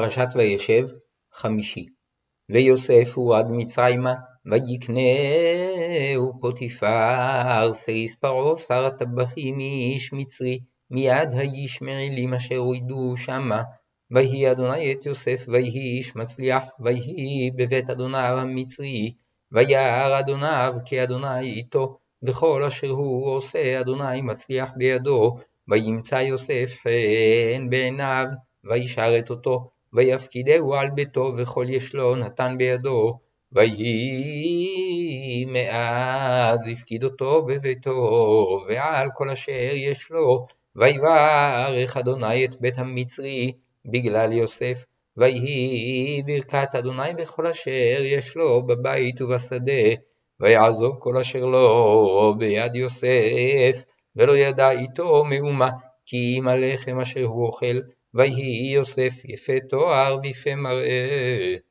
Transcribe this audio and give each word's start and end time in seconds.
פרשת 0.00 0.28
וישב, 0.34 0.86
חמישי. 1.34 1.86
ויוסף 2.50 3.12
הורד 3.14 3.46
מצרימה, 3.50 4.14
ויקנהו 4.46 6.40
פוטיפר, 6.40 7.72
סריס 7.72 8.16
פרעה 8.16 8.58
שר 8.58 8.84
הטבחים 8.84 9.58
איש 9.58 10.12
מצרי, 10.12 10.58
מיד 10.90 11.28
הישמעאלים 11.32 12.34
אשר 12.34 12.56
הוידו 12.56 13.14
שמה. 13.16 13.62
ויהי 14.10 14.50
אדוני 14.50 14.92
את 14.92 15.06
יוסף, 15.06 15.44
ויהי 15.48 15.96
איש 15.98 16.16
מצליח, 16.16 16.64
ויהי 16.80 17.50
בבית 17.56 17.90
אדוניו 17.90 18.38
המצרי, 18.38 19.14
וירא 19.52 20.18
אדוניו 20.18 20.74
כי 20.84 21.02
אדוני 21.02 21.40
איתו, 21.40 21.98
וכל 22.22 22.62
אשר 22.62 22.90
הוא 22.90 23.30
עושה 23.30 23.80
אדוני 23.80 24.22
מצליח 24.22 24.70
בידו, 24.76 25.36
וימצא 25.68 26.14
יוסף 26.14 26.76
חן 26.82 27.70
בעיניו, 27.70 28.26
וישרת 28.64 29.30
אותו, 29.30 29.70
ויפקידהו 29.92 30.74
על 30.74 30.90
ביתו, 30.90 31.32
וכל 31.36 31.66
ישלו 31.68 32.16
נתן 32.16 32.54
בידו, 32.58 33.18
ויהי 33.52 35.44
מאז 35.48 36.68
הפקיד 36.72 37.04
אותו 37.04 37.46
בביתו, 37.46 38.60
ועל 38.68 39.08
כל 39.14 39.30
אשר 39.30 39.52
יש 39.74 40.10
לו, 40.10 40.46
ויברך 40.76 41.96
אדוני 41.96 42.44
את 42.44 42.60
בית 42.60 42.78
המצרי 42.78 43.52
בגלל 43.84 44.32
יוסף, 44.32 44.84
ויהי 45.16 46.22
ברכת 46.26 46.74
אדוני 46.74 47.14
בכל 47.14 47.46
אשר 47.46 48.00
יש 48.02 48.36
לו 48.36 48.66
בבית 48.66 49.22
ובשדה, 49.22 49.82
ויעזוב 50.40 50.96
כל 50.98 51.16
אשר 51.16 51.44
לו 51.44 52.34
ביד 52.38 52.74
יוסף, 52.74 53.84
ולא 54.16 54.36
ידע 54.36 54.70
איתו 54.70 55.24
מאומה, 55.24 55.70
כי 56.06 56.34
אם 56.38 56.48
הלחם 56.48 57.00
אשר 57.00 57.24
הוא 57.24 57.46
אוכל, 57.46 57.80
ויהי 58.14 58.72
יוסף 58.74 59.12
יפה 59.24 59.52
תואר 59.70 60.18
ויפה 60.22 60.54
מראה. 60.54 61.58